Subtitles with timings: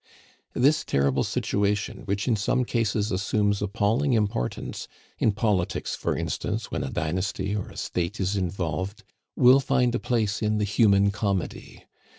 [0.55, 4.87] This terrible situation, which in some cases assumes appalling importance
[5.19, 9.03] in politics, for instance, when a dynasty or a state is involved
[9.35, 11.85] will find a place in the HUMAN COMEDY.